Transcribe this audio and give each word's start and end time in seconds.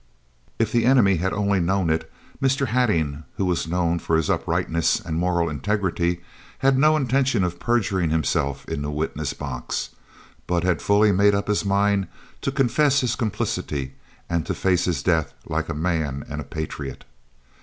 If 0.57 0.71
the 0.71 0.83
enemy 0.85 1.17
had 1.17 1.31
only 1.31 1.59
known 1.59 1.91
it, 1.91 2.11
Mr. 2.41 2.65
Hattingh, 2.69 3.23
who 3.37 3.45
was 3.45 3.67
known 3.67 3.99
for 3.99 4.17
his 4.17 4.31
uprightness 4.31 4.99
and 4.99 5.15
moral 5.15 5.47
integrity, 5.47 6.21
had 6.57 6.75
no 6.75 6.97
intention 6.97 7.43
of 7.43 7.59
perjuring 7.59 8.09
himself 8.09 8.65
in 8.67 8.81
the 8.81 8.89
witness 8.89 9.33
box, 9.33 9.91
but 10.47 10.63
had 10.63 10.81
fully 10.81 11.11
made 11.11 11.35
up 11.35 11.47
his 11.47 11.63
mind 11.63 12.07
to 12.41 12.51
confess 12.51 13.01
his 13.01 13.15
complicity 13.15 13.93
and 14.27 14.43
to 14.47 14.55
face 14.55 14.85
his 14.85 15.03
death 15.03 15.33
like 15.45 15.69
a 15.69 15.75
man 15.75 16.25
and 16.27 16.41
a 16.41 16.45
patriot. 16.45 17.05